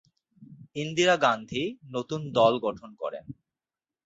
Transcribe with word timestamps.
ইন্দিরা 0.75 1.15
গান্ধী 1.17 1.63
নতুন 1.89 2.21
দল 2.31 2.53
গঠন 2.59 2.89
করেন। 2.95 3.25